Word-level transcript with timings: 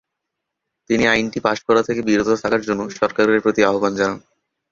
তিনি 0.89 1.03
আইনটি 1.07 1.39
পাস 1.45 1.57
করা 1.67 1.81
থেকে 1.87 2.01
বিরত 2.07 2.29
থাকার 2.43 2.61
জন্য 2.67 2.81
সরকারের 2.99 3.43
প্রতি 3.43 3.61
আহ্বান 3.63 3.93
জানান। 3.99 4.19